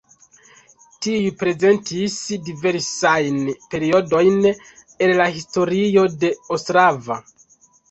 [1.05, 2.15] Tiuj prezentis
[2.47, 3.37] diversajn
[3.75, 7.23] periodojn el la historio de Ostrava.